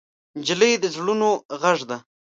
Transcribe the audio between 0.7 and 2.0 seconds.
د زړونو غږ ده.